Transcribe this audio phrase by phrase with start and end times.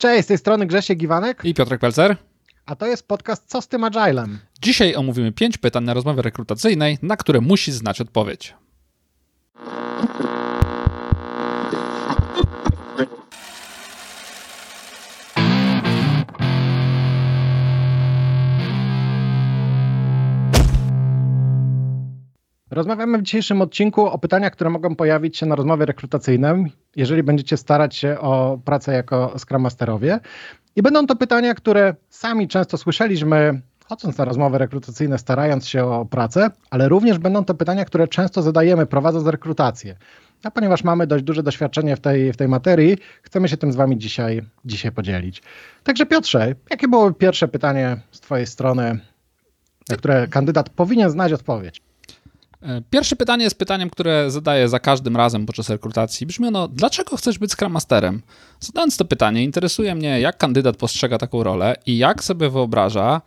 [0.00, 1.44] Cześć, z tej strony Grzesiek Iwanek.
[1.44, 2.16] I Piotrek Pelcer.
[2.66, 4.38] A to jest podcast Co z tym Agilem?
[4.62, 8.54] Dzisiaj omówimy pięć pytań na rozmowie rekrutacyjnej, na które musisz znać odpowiedź.
[22.70, 27.56] Rozmawiamy w dzisiejszym odcinku o pytaniach, które mogą pojawić się na rozmowie rekrutacyjnej, jeżeli będziecie
[27.56, 30.20] starać się o pracę jako Scrum Masterowie.
[30.76, 36.04] I będą to pytania, które sami często słyszeliśmy, chodząc na rozmowy rekrutacyjne, starając się o
[36.04, 39.96] pracę, ale również będą to pytania, które często zadajemy, prowadząc rekrutację.
[40.44, 43.76] A ponieważ mamy dość duże doświadczenie w tej, w tej materii, chcemy się tym z
[43.76, 45.42] Wami dzisiaj, dzisiaj podzielić.
[45.84, 49.00] Także Piotrze, jakie było pierwsze pytanie z Twojej strony,
[49.88, 51.89] na które kandydat powinien znać odpowiedź?
[52.62, 56.26] E, pierwsze pytanie jest pytaniem, które zadaję za każdym razem podczas rekrutacji.
[56.26, 58.22] Brzmi ono, dlaczego chcesz być Scrum Masterem?
[58.60, 63.22] Zadając to pytanie, interesuje mnie, jak kandydat postrzega taką rolę i jak sobie wyobraża,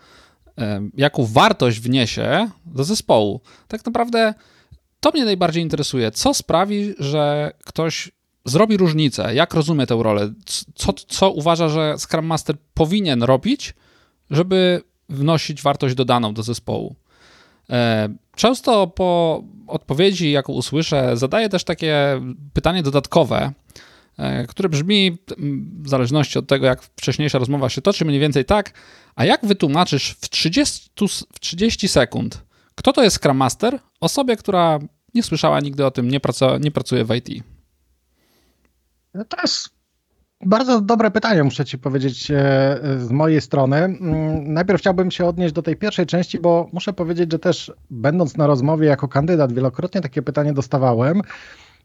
[0.57, 3.41] e, jaką wartość wniesie do zespołu.
[3.67, 4.33] Tak naprawdę
[4.99, 6.11] to mnie najbardziej interesuje.
[6.11, 8.11] Co sprawi, że ktoś
[8.45, 9.35] zrobi różnicę?
[9.35, 10.33] Jak rozumie tę rolę?
[10.75, 13.73] Co, co uważa, że Scrum Master powinien robić,
[14.29, 16.95] żeby wnosić wartość dodaną do zespołu?
[17.69, 22.21] E, często po odpowiedzi, jaką usłyszę, zadaję też takie
[22.53, 23.51] pytanie dodatkowe,
[24.17, 25.17] e, które brzmi
[25.81, 28.73] w zależności od tego, jak wcześniejsza rozmowa się toczy, mniej więcej tak,
[29.15, 30.89] a jak wytłumaczysz w 30,
[31.33, 32.43] w 30 sekund,
[32.75, 34.79] kto to jest Scrum Master osobie, która
[35.13, 36.19] nie słyszała nigdy o tym, nie,
[36.59, 37.43] nie pracuje w IT?
[39.13, 39.69] No to jest
[40.45, 42.35] bardzo dobre pytanie, muszę Ci powiedzieć e,
[42.97, 43.77] z mojej strony.
[43.77, 48.37] Mm, najpierw chciałbym się odnieść do tej pierwszej części, bo muszę powiedzieć, że też będąc
[48.37, 51.21] na rozmowie jako kandydat, wielokrotnie takie pytanie dostawałem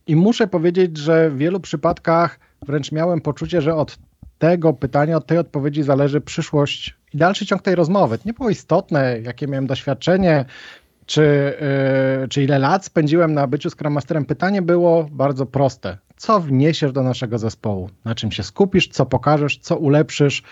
[0.07, 3.99] i muszę powiedzieć, że w wielu przypadkach wręcz miałem poczucie, że od
[4.39, 8.19] tego pytania, od tej odpowiedzi zależy przyszłość i dalszy ciąg tej rozmowy.
[8.25, 10.45] Nie było istotne, jakie miałem doświadczenie,
[11.07, 11.55] czy,
[12.21, 14.25] yy, czy ile lat spędziłem na byciu Scrum Masterem.
[14.25, 19.59] Pytanie było bardzo proste co wniesiesz do naszego zespołu, na czym się skupisz, co pokażesz,
[19.59, 20.43] co ulepszysz,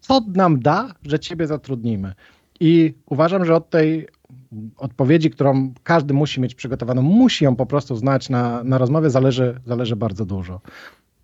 [0.00, 2.14] co nam da, że ciebie zatrudnimy.
[2.60, 4.08] I uważam, że od tej
[4.76, 9.60] odpowiedzi, którą każdy musi mieć przygotowaną, musi ją po prostu znać na, na rozmowie, zależy,
[9.66, 10.60] zależy bardzo dużo.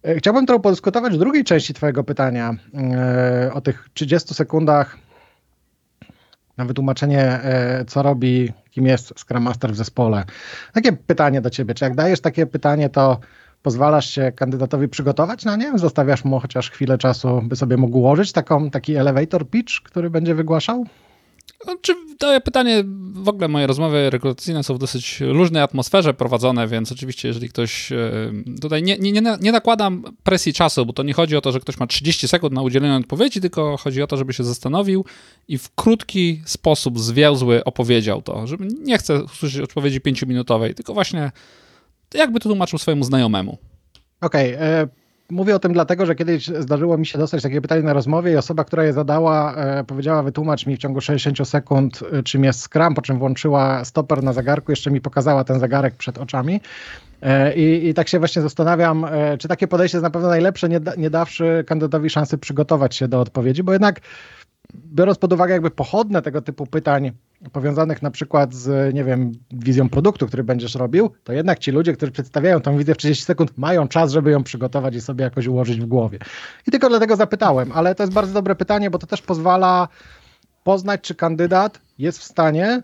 [0.02, 4.98] E, chciałbym trochę podyskutować w drugiej części Twojego pytania e, o tych 30 sekundach
[6.56, 10.24] na wytłumaczenie, e, co robi, kim jest Scrum Master w zespole.
[10.72, 13.20] Takie pytanie do ciebie, czy jak dajesz takie pytanie, to
[13.62, 15.78] pozwalasz się kandydatowi przygotować na nie?
[15.78, 20.34] Zostawiasz mu chociaż chwilę czasu, by sobie mógł ułożyć taką, taki elevator pitch, który będzie
[20.34, 20.86] wygłaszał?
[21.66, 26.68] No, czy to pytanie, w ogóle moje rozmowy rekrutacyjne są w dosyć luźnej atmosferze prowadzone,
[26.68, 31.12] więc oczywiście jeżeli ktoś, e, tutaj nie, nie, nie nakładam presji czasu, bo to nie
[31.12, 34.16] chodzi o to, że ktoś ma 30 sekund na udzielenie odpowiedzi, tylko chodzi o to,
[34.16, 35.04] żeby się zastanowił
[35.48, 41.32] i w krótki sposób zwięzły opowiedział to, żeby nie chcę usłyszeć odpowiedzi pięciominutowej, tylko właśnie
[42.14, 43.58] jakby to tłumaczył swojemu znajomemu.
[44.20, 44.88] Okej, okay, e,
[45.30, 48.36] Mówię o tym dlatego, że kiedyś zdarzyło mi się dostać takie pytanie na rozmowie i
[48.36, 52.60] osoba, która je zadała, e, powiedziała wytłumacz mi w ciągu 60 sekund, e, czym jest
[52.62, 56.60] Scrum, po czym włączyła stoper na zegarku, jeszcze mi pokazała ten zegarek przed oczami.
[57.22, 59.06] E, I, I, tak się właśnie zastanawiam,
[59.38, 63.08] czy takie podejście jest na pewno najlepsze, nie, da, nie dawszy kandydatowi szansy przygotować się
[63.08, 64.00] do odpowiedzi, bo jednak
[64.74, 67.12] biorąc pod uwagę jakby pochodne tego typu pytań
[67.52, 71.92] powiązanych na przykład z, nie wiem, wizją produktu, który będziesz robił, to jednak ci ludzie,
[71.92, 75.46] którzy przedstawiają tą wizję w 30 sekund, mają czas, żeby ją przygotować i sobie jakoś
[75.46, 76.18] ułożyć w głowie.
[76.68, 79.88] I tylko dlatego zapytałem, ale to jest bardzo dobre pytanie, bo to też pozwala
[80.64, 82.82] poznać, czy kandydat jest w stanie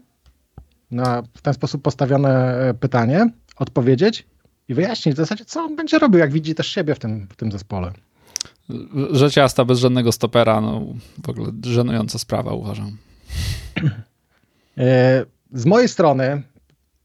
[0.90, 4.26] na w ten sposób postawione e, pytanie odpowiedzieć
[4.68, 7.36] i wyjaśnić w zasadzie, co on będzie robił, jak widzi też siebie w tym, w
[7.36, 7.92] tym zespole.
[9.10, 10.86] Rzecz jasna, bez żadnego stopera, no
[11.24, 12.96] w ogóle żenująca sprawa uważam.
[14.78, 16.42] E, z mojej strony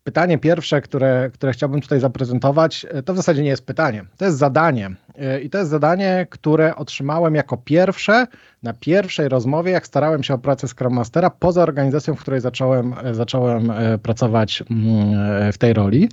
[0.03, 4.25] pytanie pierwsze, które, które chciałbym tutaj zaprezentować, e, to w zasadzie nie jest pytanie, to
[4.25, 4.89] jest zadanie.
[5.17, 8.27] E, I to jest zadanie, które otrzymałem jako pierwsze
[8.63, 12.95] na pierwszej rozmowie, jak starałem się o pracę Scrum Mastera poza organizacją, w której zacząłem,
[13.11, 13.73] zacząłem
[14.03, 16.09] pracować mm, w tej roli.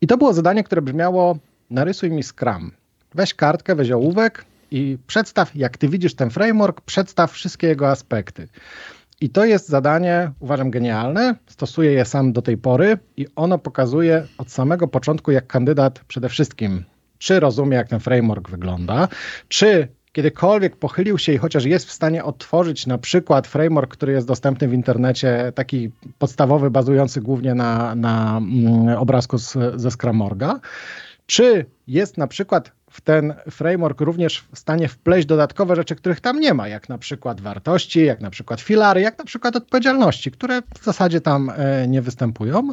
[0.00, 1.38] I to było zadanie, które brzmiało
[1.70, 2.70] narysuj mi Scrum.
[3.14, 4.44] Weź kartkę, weź ołówek,
[4.74, 8.48] i przedstaw, jak ty widzisz ten framework, przedstaw wszystkie jego aspekty.
[9.24, 11.34] I to jest zadanie, uważam, genialne.
[11.46, 16.28] Stosuję je sam do tej pory i ono pokazuje od samego początku, jak kandydat przede
[16.28, 16.84] wszystkim,
[17.18, 19.08] czy rozumie, jak ten framework wygląda,
[19.48, 24.26] czy kiedykolwiek pochylił się i chociaż jest w stanie otworzyć na przykład framework, który jest
[24.26, 30.60] dostępny w internecie, taki podstawowy, bazujący głównie na, na mm, obrazku z, ze Scrumorga,
[31.26, 36.40] czy jest na przykład w ten framework również w stanie wpleść dodatkowe rzeczy, których tam
[36.40, 40.62] nie ma, jak na przykład wartości, jak na przykład filary, jak na przykład odpowiedzialności, które
[40.80, 42.70] w zasadzie tam e, nie występują.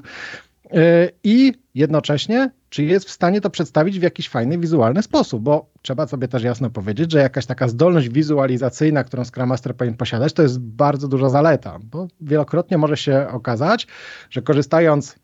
[0.72, 5.66] E, I jednocześnie, czy jest w stanie to przedstawić w jakiś fajny, wizualny sposób, bo
[5.82, 10.34] trzeba sobie też jasno powiedzieć, że jakaś taka zdolność wizualizacyjna, którą Scrum Master powinien posiadać,
[10.34, 13.88] to jest bardzo duża zaleta, bo wielokrotnie może się okazać,
[14.30, 15.16] że korzystając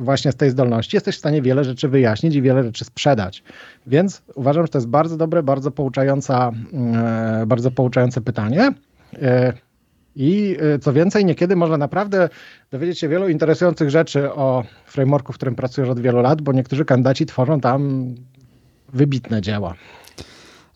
[0.00, 3.42] właśnie z tej zdolności, jesteś w stanie wiele rzeczy wyjaśnić i wiele rzeczy sprzedać.
[3.86, 6.52] Więc uważam, że to jest bardzo dobre, bardzo pouczająca,
[7.42, 8.72] y, bardzo pouczające pytanie.
[9.14, 9.18] Y,
[10.16, 12.28] I co więcej, niekiedy można naprawdę
[12.70, 16.84] dowiedzieć się wielu interesujących rzeczy o frameworku, w którym pracujesz od wielu lat, bo niektórzy
[16.84, 18.14] kandydaci tworzą tam
[18.92, 19.74] wybitne dzieła.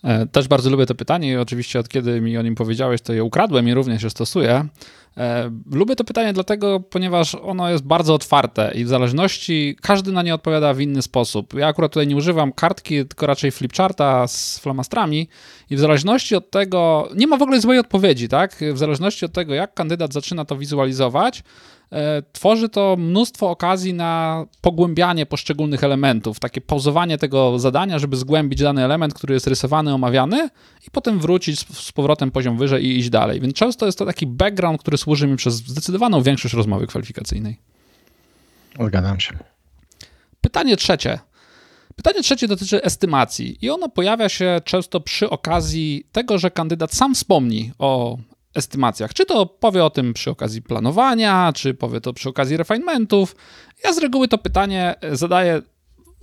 [0.04, 3.12] E, też bardzo lubię to pytanie i oczywiście od kiedy mi o nim powiedziałeś, to
[3.12, 4.66] je ukradłem i również je stosuję.
[5.16, 10.22] E, lubię to pytanie dlatego, ponieważ ono jest bardzo otwarte i w zależności, każdy na
[10.22, 11.54] nie odpowiada w inny sposób.
[11.54, 15.28] Ja akurat tutaj nie używam kartki, tylko raczej flipcharta z flamastrami
[15.70, 18.56] i w zależności od tego, nie ma w ogóle złej odpowiedzi, tak?
[18.72, 21.42] W zależności od tego, jak kandydat zaczyna to wizualizować,
[22.32, 28.84] tworzy to mnóstwo okazji na pogłębianie poszczególnych elementów, takie pauzowanie tego zadania, żeby zgłębić dany
[28.84, 30.48] element, który jest rysowany, omawiany
[30.86, 33.40] i potem wrócić z powrotem poziom wyżej i iść dalej.
[33.40, 37.58] Więc często jest to taki background, który służy mi przez zdecydowaną większość rozmowy kwalifikacyjnej.
[38.86, 39.38] Zgadzam się.
[40.40, 41.18] Pytanie trzecie.
[41.96, 47.14] Pytanie trzecie dotyczy estymacji i ono pojawia się często przy okazji tego, że kandydat sam
[47.14, 48.18] wspomni o
[48.54, 49.14] estymacjach.
[49.14, 53.36] Czy to powie o tym przy okazji planowania, czy powie to przy okazji refinementów.
[53.84, 55.62] Ja z reguły to pytanie zadaję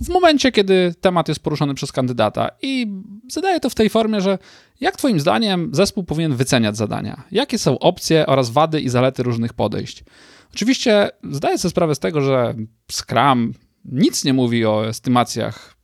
[0.00, 2.86] w momencie, kiedy temat jest poruszony przez kandydata i
[3.28, 4.38] zadaję to w tej formie, że
[4.80, 7.24] jak Twoim zdaniem zespół powinien wyceniać zadania?
[7.30, 10.04] Jakie są opcje oraz wady i zalety różnych podejść?
[10.54, 12.54] Oczywiście zdaję sobie sprawę z tego, że
[12.92, 13.54] Scrum
[13.84, 15.76] nic nie mówi o estymacjach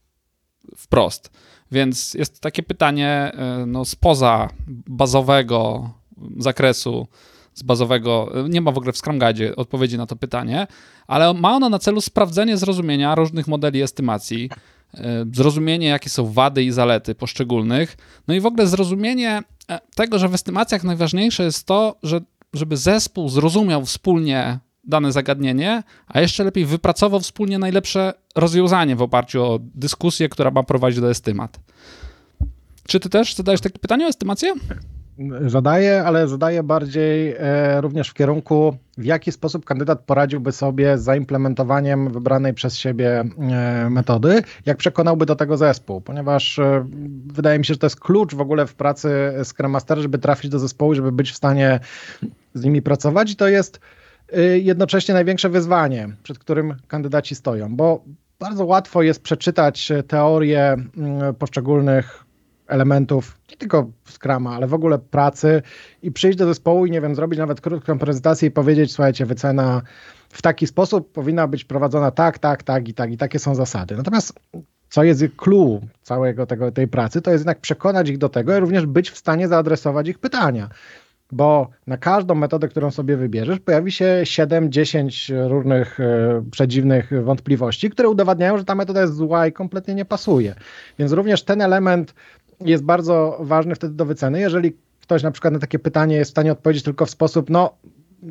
[0.76, 1.30] wprost,
[1.72, 4.48] więc jest takie pytanie e, no, spoza
[4.88, 5.90] bazowego
[6.38, 7.06] zakresu
[7.54, 10.66] z bazowego, nie ma w ogóle w Scrum Guide odpowiedzi na to pytanie,
[11.06, 14.50] ale ma ono na celu sprawdzenie zrozumienia różnych modeli estymacji,
[14.94, 17.96] e, zrozumienie, jakie są wady i zalety poszczególnych,
[18.28, 22.20] no i w ogóle zrozumienie e, tego, że w estymacjach najważniejsze jest to, że,
[22.52, 29.44] żeby zespół zrozumiał wspólnie dane zagadnienie, a jeszcze lepiej wypracował wspólnie najlepsze rozwiązanie w oparciu
[29.44, 31.60] o dyskusję, która ma prowadzić do estymat.
[32.86, 34.54] Czy ty też zadajesz takie pytanie o estymację?
[35.46, 41.02] Zadaję, ale zadaję bardziej e, również w kierunku, w jaki sposób kandydat poradziłby sobie z
[41.02, 46.86] zaimplementowaniem wybranej przez siebie e, metody, jak przekonałby do tego zespół, ponieważ e,
[47.26, 49.10] wydaje mi się, że to jest klucz w ogóle w pracy
[49.44, 51.80] Scrum Master, żeby trafić do zespołu, żeby być w stanie
[52.54, 53.30] z nimi pracować.
[53.30, 53.80] I to jest
[54.32, 58.04] e, jednocześnie największe wyzwanie, przed którym kandydaci stoją, bo
[58.38, 60.76] bardzo łatwo jest przeczytać teorie
[61.38, 62.25] poszczególnych
[62.68, 65.62] elementów, nie tylko Scrama, ale w ogóle pracy
[66.02, 69.82] i przyjść do zespołu i nie wiem, zrobić nawet krótką prezentację i powiedzieć, słuchajcie, wycena
[70.28, 73.96] w taki sposób powinna być prowadzona tak, tak, tak i tak i takie są zasady.
[73.96, 74.40] Natomiast
[74.88, 78.60] co jest clue całego tego, tej pracy, to jest jednak przekonać ich do tego i
[78.60, 80.68] również być w stanie zaadresować ich pytania.
[81.32, 88.08] Bo na każdą metodę, którą sobie wybierzesz, pojawi się 7-10 różnych e, przedziwnych wątpliwości, które
[88.08, 90.54] udowadniają, że ta metoda jest zła i kompletnie nie pasuje.
[90.98, 92.14] Więc również ten element
[92.60, 94.40] jest bardzo ważny wtedy do wyceny.
[94.40, 97.74] Jeżeli ktoś na przykład na takie pytanie jest w stanie odpowiedzieć tylko w sposób, no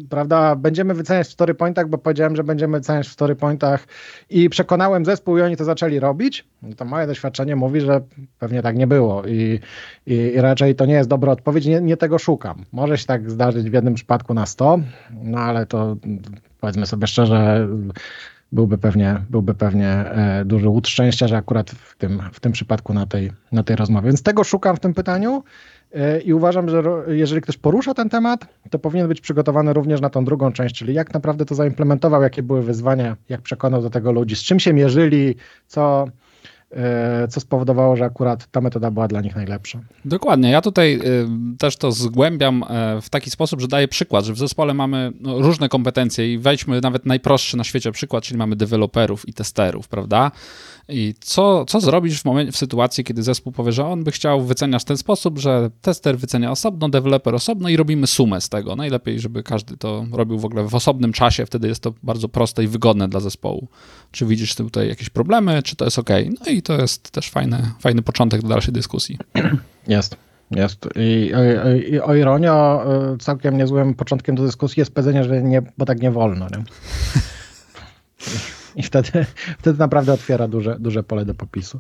[0.10, 3.88] prawda, będziemy wyceniać w story pointach, bo powiedziałem, że będziemy wyceniać w story pointach
[4.30, 8.02] i przekonałem zespół i oni to zaczęli robić, no to moje doświadczenie mówi, że
[8.40, 9.60] pewnie tak nie było i,
[10.06, 12.66] i, i raczej to nie jest dobra odpowiedź, nie, nie, tego szukam.
[12.72, 14.80] Może się tak zdarzyć w jednym przypadku na 100,
[15.24, 15.96] no ale to
[16.62, 17.68] powiedzmy sobie szczerze,
[18.56, 22.94] byłby pewnie, byłby pewnie e, duży łód szczęścia, że akurat w tym, w tym przypadku
[22.94, 24.08] na tej, na tej rozmowie.
[24.08, 25.44] Więc tego szukam w tym pytaniu
[25.94, 30.10] e, i uważam, że jeżeli ktoś porusza ten temat, to powinien być przygotowany również na
[30.10, 34.12] tą drugą część, czyli jak naprawdę to zaimplementował, jakie były wyzwania, jak przekonał do tego
[34.12, 35.36] ludzi, z czym się mierzyli,
[35.68, 36.08] co,
[37.30, 39.80] co spowodowało, że akurat ta metoda była dla nich najlepsza.
[40.06, 40.50] Dokładnie.
[40.50, 44.38] Ja tutaj y, też to zgłębiam e, w taki sposób, że daję przykład, że w
[44.38, 49.30] zespole mamy no, różne kompetencje i wejdźmy nawet najprostszy na świecie przykład, czyli mamy deweloperów
[49.30, 50.32] i testerów, prawda?
[50.90, 54.42] I co, co zrobić w, momencie, w sytuacji, kiedy zespół powie, że on by chciał
[54.42, 58.76] wyceniać w ten sposób, że tester wycenia osobno, deweloper osobno i robimy sumę z tego.
[58.76, 62.64] Najlepiej, żeby każdy to robił w ogóle w osobnym czasie, wtedy jest to bardzo proste
[62.64, 63.68] i wygodne dla zespołu.
[64.12, 66.10] Czy widzisz tutaj jakieś problemy, czy to jest ok?
[66.40, 69.18] No i to jest też fajny, fajny początek do dalszej dyskusji.
[69.88, 70.16] Jest.
[70.52, 70.90] Jest.
[70.96, 71.32] I,
[71.90, 75.86] i, i o ironio, e, całkiem niezłym początkiem do dyskusji jest powiedzenie, że nie, bo
[75.86, 76.48] tak nie wolno.
[76.50, 76.64] Nie?
[78.76, 79.26] I wtedy,
[79.60, 81.80] wtedy naprawdę otwiera duże, duże pole do popisu.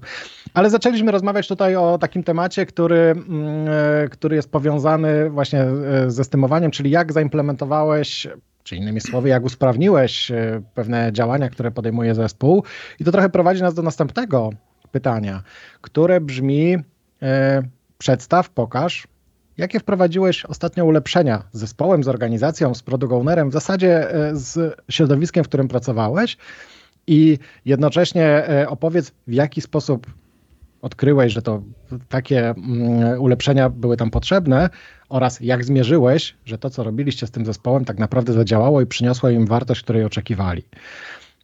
[0.53, 3.67] Ale zaczęliśmy rozmawiać tutaj o takim temacie, który, mm,
[4.03, 8.27] e, który jest powiązany właśnie e, ze stymowaniem, czyli jak zaimplementowałeś
[8.63, 12.63] czy innymi słowy, jak usprawniłeś e, pewne działania, które podejmuje zespół.
[12.99, 14.49] I to trochę prowadzi nas do następnego
[14.95, 15.43] pytania,
[15.81, 16.77] które brzmi:
[17.21, 17.63] e,
[17.97, 19.07] przedstaw, pokaż,
[19.57, 24.81] jakie wprowadziłeś ostatnio ulepszenia z zespołem, z organizacją, z product ownerem, w zasadzie e, z
[24.89, 26.37] środowiskiem, w którym pracowałeś.
[27.07, 30.07] I jednocześnie opowiedz, w jaki sposób
[30.81, 31.61] odkryłeś, że to
[32.09, 34.69] takie mm, ulepszenia były tam potrzebne
[35.09, 39.29] oraz jak zmierzyłeś, że to, co robiliście z tym zespołem, tak naprawdę zadziałało i przyniosło
[39.29, 40.63] im wartość, której oczekiwali.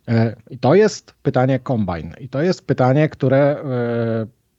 [0.07, 2.13] E, I to jest pytanie Combine.
[2.19, 3.61] I to jest pytanie, które e,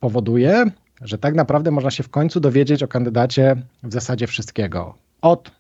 [0.01, 0.65] powoduje,
[1.01, 4.95] że tak naprawdę można się w końcu dowiedzieć o kandydacie w zasadzie wszystkiego.
[5.23, 5.51] Od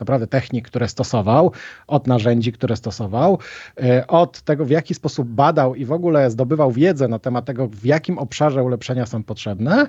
[0.00, 1.52] naprawdę technik, które stosował,
[1.86, 3.38] od narzędzi, które stosował,
[3.82, 7.68] e, od tego, w jaki sposób badał i w ogóle zdobywał wiedzę na temat tego,
[7.68, 9.86] w jakim obszarze ulepszenia są potrzebne,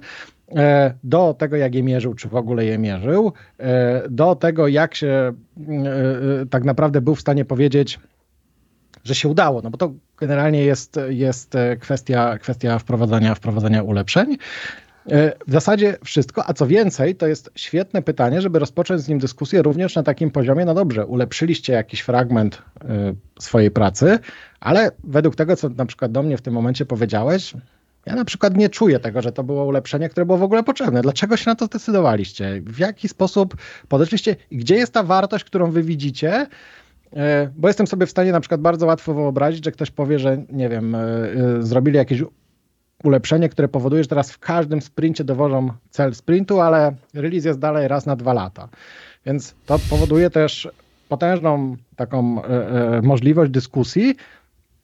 [1.04, 3.34] do tego, jak je mierzył, czy w ogóle je mierzył,
[4.10, 5.34] do tego, jak się
[6.50, 8.00] tak naprawdę był w stanie powiedzieć,
[9.04, 14.38] że się udało, no bo to generalnie jest, jest kwestia, kwestia wprowadzania, wprowadzania ulepszeń.
[15.12, 19.20] E, w zasadzie wszystko, a co więcej, to jest świetne pytanie, żeby rozpocząć z nim
[19.20, 24.20] dyskusję również na takim poziomie, no dobrze, ulepszyliście jakiś fragment e, swojej pracy,
[24.60, 27.54] ale według tego, co na przykład do mnie w tym momencie powiedziałeś,
[28.06, 31.02] ja na przykład nie czuję tego, że to było ulepszenie, które było w ogóle potrzebne.
[31.02, 32.62] Dlaczego się na to zdecydowaliście?
[32.66, 33.56] W jaki sposób
[33.88, 34.36] podeszliście?
[34.52, 36.48] Gdzie jest ta wartość, którą wy widzicie?
[37.16, 40.38] E, bo jestem sobie w stanie na przykład bardzo łatwo wyobrazić, że ktoś powie, że
[40.52, 40.98] nie wiem,
[41.60, 42.24] zrobili jakieś
[43.04, 47.88] ulepszenie, które powoduje, że teraz w każdym sprincie dowożą cel sprintu, ale release jest dalej
[47.88, 48.70] raz na dwa lata.
[49.26, 50.70] Więc to powoduje też
[51.10, 52.48] potężną taką e,
[52.98, 54.16] e, możliwość dyskusji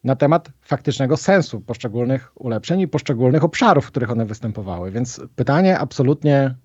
[0.03, 4.91] na temat faktycznego sensu poszczególnych ulepszeń i poszczególnych obszarów, w których one występowały.
[4.91, 6.55] Więc pytanie absolutnie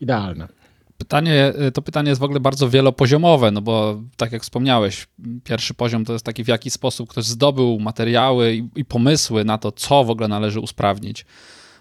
[0.00, 0.48] idealne.
[0.98, 5.06] Pytanie, y, to pytanie jest w ogóle bardzo wielopoziomowe, no bo tak jak wspomniałeś,
[5.44, 9.58] pierwszy poziom to jest taki, w jaki sposób ktoś zdobył materiały i, i pomysły na
[9.58, 11.26] to, co w ogóle należy usprawnić.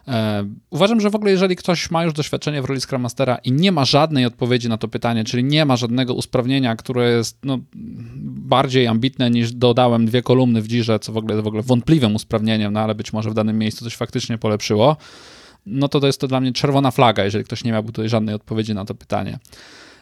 [0.08, 3.52] E, uważam, że w ogóle jeżeli ktoś ma już doświadczenie w roli Scrum Mastera i
[3.52, 7.60] nie ma żadnej odpowiedzi na to pytanie, czyli nie ma żadnego usprawnienia, które jest no,
[8.26, 12.74] bardziej ambitne niż dodałem dwie kolumny w dzirze, co w ogóle, w ogóle wątpliwym usprawnieniem,
[12.74, 14.98] no ale być może w danym miejscu coś faktycznie polepszyło,
[15.66, 18.36] no to to jest to dla mnie czerwona flaga, jeżeli ktoś nie miałby tutaj żadnej
[18.36, 19.40] odpowiedzi na to pytanie.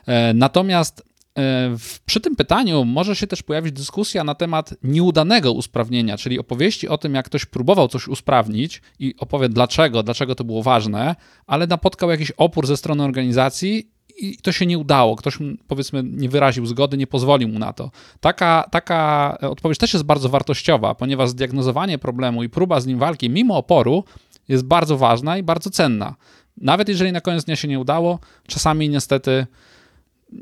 [0.06, 1.03] E, natomiast
[1.38, 1.75] e,
[2.06, 6.98] przy tym pytaniu może się też pojawić dyskusja na temat nieudanego usprawnienia, czyli opowieści o
[6.98, 11.15] tym, jak ktoś próbował coś usprawnić i opowie dlaczego, dlaczego to było ważne,
[11.48, 15.15] ale napotkał jakiś opór ze strony organizacji i to się nie udało.
[15.15, 15.38] Ktoś,
[15.68, 17.91] powiedzmy, nie wyraził zgody, nie pozwolił mu na to.
[18.20, 23.30] Taka, taka odpowiedź też jest bardzo wartościowa, ponieważ zdiagnozowanie problemu i próba z nim walki
[23.30, 24.03] mimo oporu
[24.48, 26.16] jest bardzo ważna i bardzo cenna.
[26.58, 29.48] Nawet jeżeli na koniec dnia się nie udało, czasami niestety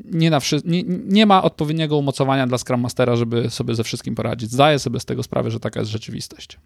[0.04, 4.14] nie, na wszy- nie, nie ma odpowiedniego umocowania dla Scrum Mastera, żeby sobie ze wszystkim
[4.14, 4.50] poradzić.
[4.50, 6.58] Zdaję sobie z tego sprawę, że taka jest rzeczywistość.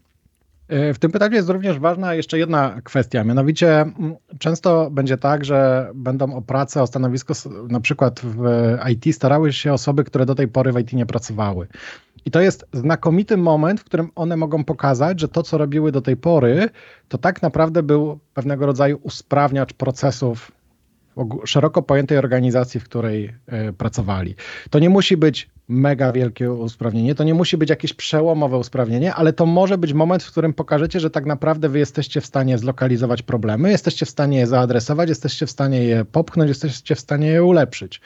[0.69, 5.45] E, w tym pytaniu jest również ważna jeszcze jedna kwestia, mianowicie mm, często będzie tak,
[5.45, 7.35] że będą o pracę, o stanowisko
[7.69, 8.43] na przykład w
[8.93, 11.67] IT starały się osoby, które do tej pory w IT nie pracowały.
[12.25, 16.03] I to jest znakomity moment, w którym one mogą pokazać, że to, co robiły do
[16.03, 16.69] tej pory,
[17.09, 20.53] to tak naprawdę był pewnego rodzaju usprawniacz procesów
[21.45, 23.35] szeroko pojętej organizacji, w której
[23.69, 24.35] y, pracowali.
[24.71, 29.33] To nie musi być mega wielkie usprawnienie, to nie musi być jakieś przełomowe usprawnienie, ale
[29.33, 33.23] to może być moment, w którym pokażecie, że tak naprawdę wy jesteście w stanie zlokalizować
[33.23, 37.45] problemy, jesteście w stanie je zaadresować, jesteście w stanie je popchnąć, jesteście w stanie je
[37.45, 38.01] ulepszyć.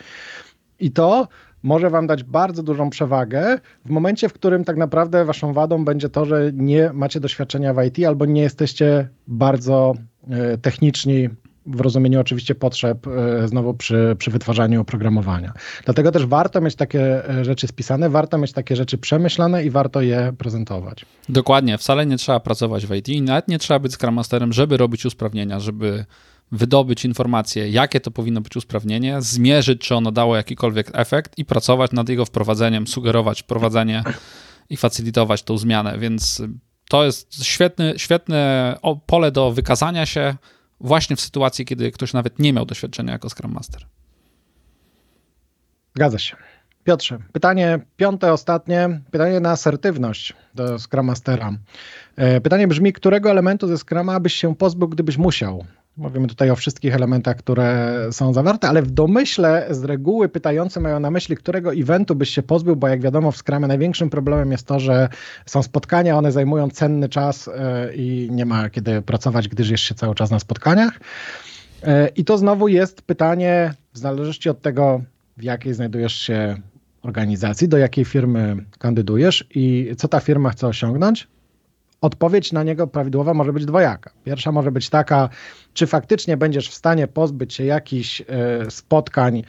[0.81, 1.29] I to
[1.63, 6.09] może wam dać bardzo dużą przewagę w momencie, w którym tak naprawdę waszą wadą będzie
[6.09, 9.95] to, że nie macie doświadczenia w IT albo nie jesteście bardzo
[10.31, 11.29] e, techniczni
[11.69, 15.53] w rozumieniu oczywiście potrzeb e, znowu przy, przy wytwarzaniu oprogramowania.
[15.85, 20.01] Dlatego też warto mieć takie e, rzeczy spisane, warto mieć takie rzeczy przemyślane i warto
[20.01, 21.07] je prezentować.
[21.29, 25.07] Dokładnie, wcale nie trzeba pracować w IT, nawet nie trzeba być Scrum Masterem, żeby robić
[25.07, 26.05] usprawnienia, żeby
[26.53, 31.93] wydobyć informacje, jakie to powinno być usprawnienie, zmierzyć, czy ono dało jakikolwiek efekt i pracować
[31.93, 34.03] nad jego wprowadzeniem, sugerować wprowadzenie
[34.71, 35.99] i facilitować tą zmianę.
[35.99, 36.43] Więc
[36.89, 38.75] to jest świetny, świetne
[39.07, 40.37] pole do wykazania się
[40.81, 43.87] właśnie w sytuacji, kiedy ktoś nawet nie miał doświadczenia jako Scrum Master.
[45.97, 46.37] Zgadza się.
[46.85, 51.53] Piotrze, pytanie piąte, ostatnie, pytanie na asertywność do Scrum Mastera.
[52.17, 55.65] E, pytanie brzmi, którego elementu ze Scruma byś się pozbył, gdybyś musiał?
[55.99, 61.01] Mówimy tutaj o wszystkich elementach, które są zawarte, ale w domyśle z reguły pytający mają
[61.01, 64.67] na myśli, którego eventu byś się pozbył, bo jak wiadomo w Scrumie największym problemem jest
[64.67, 65.09] to, że
[65.47, 69.95] są spotkania, one zajmują cenny czas e, i nie ma kiedy pracować, gdyż jest się
[69.95, 71.01] cały czas na spotkaniach.
[71.83, 75.01] E, I to znowu jest pytanie, w zależności od tego,
[75.37, 76.57] w jakiej znajdujesz się
[77.03, 81.29] organizacji, do jakiej firmy kandydujesz i co ta firma chce osiągnąć,
[82.01, 84.11] odpowiedź na niego prawidłowa może być dwojaka.
[84.25, 85.29] Pierwsza może być taka,
[85.75, 88.25] czy faktycznie będziesz w stanie pozbyć się jakichś e,
[88.71, 89.43] spotkań,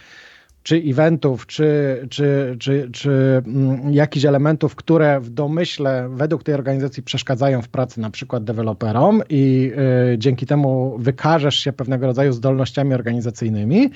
[0.64, 7.04] czy eventów, czy, czy, czy, czy mm, jakichś elementów, które w domyśle według tej organizacji
[7.04, 9.72] przeszkadzają w pracy na przykład deweloperom i
[10.14, 13.90] y, dzięki temu wykażesz się pewnego rodzaju zdolnościami organizacyjnymi.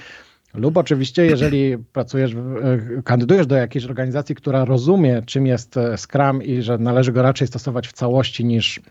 [0.53, 6.43] Lub oczywiście, jeżeli pracujesz, w- kandydujesz do jakiejś organizacji, która rozumie, czym jest e, Scrum
[6.43, 8.81] i że należy go raczej stosować w całości niż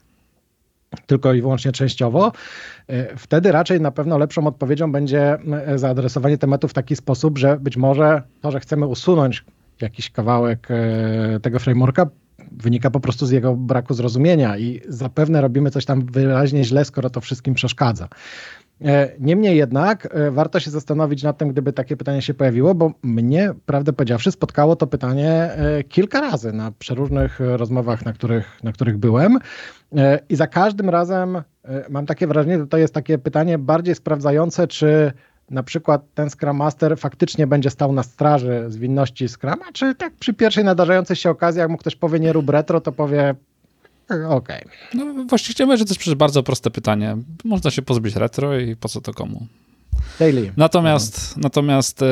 [1.07, 2.33] tylko i wyłącznie częściowo,
[2.89, 7.59] e, wtedy raczej na pewno lepszą odpowiedzią będzie e, zaadresowanie tematu w taki sposób, że
[7.61, 9.45] być może to, że chcemy usunąć
[9.81, 12.07] jakiś kawałek e, tego frameworka,
[12.53, 17.11] wynika po prostu z jego braku zrozumienia i zapewne robimy coś tam wyraźnie źle, skoro
[17.11, 18.09] to wszystkim przeszkadza.
[18.85, 22.93] E, Niemniej jednak e, warto się zastanowić nad tym, gdyby takie pytanie się pojawiło, bo
[23.03, 28.73] mnie, prawdę powiedziawszy, spotkało to pytanie e, kilka razy na przeróżnych rozmowach, na których, na
[28.73, 29.39] których byłem.
[30.29, 31.43] I za każdym razem
[31.91, 35.13] mam takie wrażenie, że to jest takie pytanie bardziej sprawdzające, czy
[35.51, 40.35] na przykład ten Scrum Master faktycznie będzie stał na straży zwinności Scruma, czy tak przy
[40.35, 43.35] pierwszej nadarzającej się okazji, jak mu ktoś powie nie rób retro, to powie
[44.29, 44.65] okej.
[44.95, 47.17] No, właściwie powiedzieć, że to jest przecież bardzo proste pytanie.
[47.45, 49.47] Można się pozbyć retro i po co to komu?
[50.19, 50.53] Daily.
[50.57, 52.07] Natomiast, natomiast e,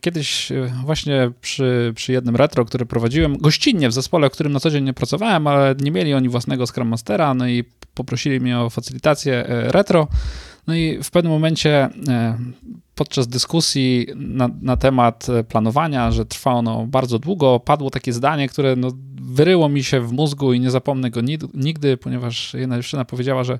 [0.00, 4.60] kiedyś e, właśnie przy, przy jednym retro, który prowadziłem gościnnie w zespole, w którym na
[4.60, 8.58] co dzień nie pracowałem, ale nie mieli oni własnego Scrum Mastera, no i poprosili mnie
[8.58, 10.08] o facylitację e, retro.
[10.66, 12.38] No i w pewnym momencie e,
[12.98, 18.48] podczas dyskusji na, na temat e, planowania, że trwa ono bardzo długo, padło takie zdanie,
[18.48, 18.88] które no,
[19.22, 21.20] wyryło mi się w mózgu i nie zapomnę go
[21.54, 23.58] nigdy, ponieważ jedna dziewczyna powiedziała, że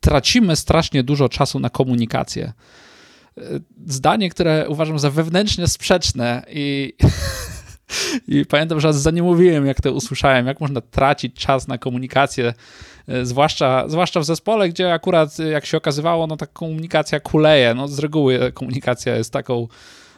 [0.00, 2.52] tracimy strasznie dużo czasu na komunikację.
[3.86, 6.94] Zdanie, które uważam za wewnętrznie sprzeczne i,
[8.28, 11.78] i pamiętam, że aż za nie mówiłem, jak to usłyszałem, jak można tracić czas na
[11.78, 12.54] komunikację, e,
[13.22, 17.74] zwłaszcza, zwłaszcza w zespole, gdzie akurat, e, jak się okazywało, no ta komunikacja kuleje.
[17.74, 19.68] No, z reguły komunikacja jest taką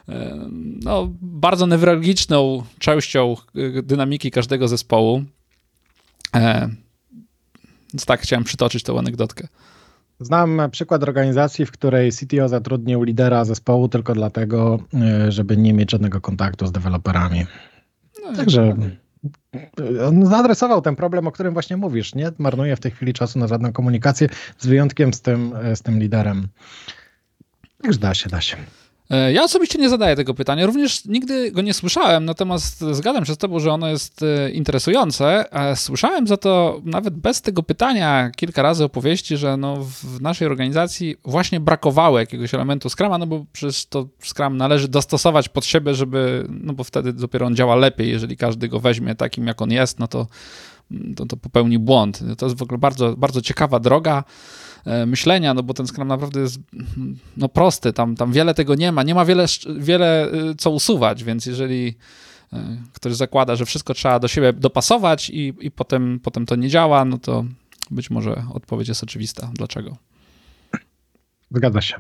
[0.09, 0.39] e,
[0.83, 5.25] no, bardzo newralgiczną częścią e, dynamiki każdego zespołu.
[6.35, 6.69] E,
[7.93, 9.49] Więc tak, chciałem przytoczyć tą anegdotkę.
[10.21, 14.79] Znam przykład organizacji, w której CTO zatrudnił lidera zespołu tylko dlatego,
[15.29, 17.47] żeby nie mieć żadnego kontaktu z deweloperami.
[18.25, 19.02] No, Także y,
[20.09, 22.15] on zaadresował ten problem, o którym właśnie mówisz.
[22.15, 25.83] Nie marnuje w tej chwili czasu na żadną komunikację, z wyjątkiem z tym, y, z
[25.83, 26.49] tym liderem.
[27.83, 28.57] Także da się, da się.
[29.13, 33.35] E, Ja osobiście nie zadaję tego pytania, również nigdy go nie słyszałem, natomiast zgadzam się
[33.35, 35.53] z tobą, że ono jest e, interesujące.
[35.53, 40.49] E, Słyszałem za to nawet bez tego pytania kilka razy opowieści, że no w naszej
[40.49, 45.95] organizacji właśnie brakowało jakiegoś elementu Scrama, no bo przecież to Scrum należy dostosować pod siebie,
[45.95, 49.71] żeby, no bo wtedy dopiero on działa lepiej, jeżeli każdy go weźmie takim, jak on
[49.71, 50.27] jest, no to,
[51.17, 52.21] to, to popełni błąd.
[52.39, 54.25] To jest w ogóle bardzo, bardzo ciekawa droga
[55.07, 56.59] myślenia, no bo ten Scrum naprawdę jest
[57.37, 61.25] no prosty, tam, tam wiele tego nie ma, nie ma wiele, wiele y, co usuwać,
[61.25, 61.95] więc jeżeli
[62.53, 62.57] y,
[62.93, 67.05] ktoś zakłada, że wszystko trzeba do siebie dopasować i, i potem, potem to nie działa,
[67.05, 67.45] no to
[67.91, 69.51] być może odpowiedź jest oczywista.
[69.55, 69.97] Dlaczego?
[71.51, 71.95] Zgadza się.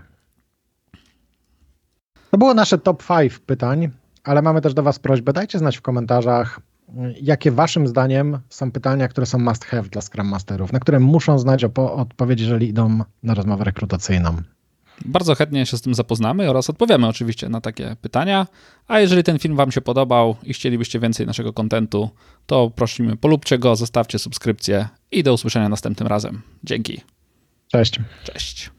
[2.30, 3.90] To było nasze top 5 pytań,
[4.24, 5.32] ale mamy też do Was prośbę.
[5.32, 6.60] Dajcie znać w komentarzach,
[7.22, 11.38] jakie Waszym zdaniem są pytania, które są must have dla Scrum Masterów, na które muszą
[11.38, 14.36] znać odpowiedź, jeżeli idą na rozmowę rekrutacyjną.
[15.04, 18.46] Bardzo chętnie się z tym zapoznamy oraz odpowiemy oczywiście na takie pytania.
[18.88, 22.10] A jeżeli ten film Wam się podobał i chcielibyście więcej naszego kontentu,
[22.46, 26.42] to prosimy, polubcie go, zostawcie subskrypcję i do usłyszenia następnym razem.
[26.64, 27.00] Dzięki.
[27.68, 28.00] Cześć.
[28.24, 28.70] Cześć.